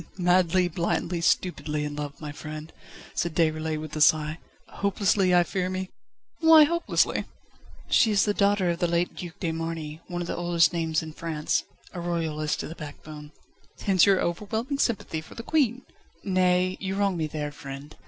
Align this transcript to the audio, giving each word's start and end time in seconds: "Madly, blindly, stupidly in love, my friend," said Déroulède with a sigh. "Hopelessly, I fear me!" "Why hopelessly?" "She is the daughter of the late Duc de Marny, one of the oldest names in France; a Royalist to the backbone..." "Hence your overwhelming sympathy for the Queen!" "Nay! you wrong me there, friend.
"Madly, 0.17 0.67
blindly, 0.67 1.21
stupidly 1.21 1.83
in 1.85 1.95
love, 1.95 2.19
my 2.19 2.31
friend," 2.31 2.73
said 3.13 3.35
Déroulède 3.35 3.79
with 3.81 3.95
a 3.95 4.01
sigh. 4.01 4.39
"Hopelessly, 4.67 5.31
I 5.35 5.43
fear 5.43 5.69
me!" 5.69 5.91
"Why 6.39 6.63
hopelessly?" 6.63 7.25
"She 7.87 8.09
is 8.09 8.25
the 8.25 8.33
daughter 8.33 8.71
of 8.71 8.79
the 8.79 8.87
late 8.87 9.15
Duc 9.15 9.39
de 9.39 9.51
Marny, 9.51 10.01
one 10.07 10.21
of 10.21 10.27
the 10.27 10.35
oldest 10.35 10.73
names 10.73 11.03
in 11.03 11.13
France; 11.13 11.65
a 11.93 11.99
Royalist 12.01 12.59
to 12.61 12.67
the 12.67 12.73
backbone..." 12.73 13.31
"Hence 13.83 14.07
your 14.07 14.19
overwhelming 14.19 14.79
sympathy 14.79 15.21
for 15.21 15.35
the 15.35 15.43
Queen!" 15.43 15.83
"Nay! 16.23 16.77
you 16.79 16.95
wrong 16.95 17.15
me 17.15 17.27
there, 17.27 17.51
friend. 17.51 17.95